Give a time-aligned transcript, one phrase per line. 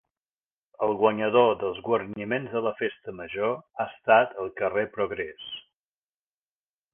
[0.85, 5.47] El guanyador dels guarniments de la Festa Major ha estat el carrer Progrés.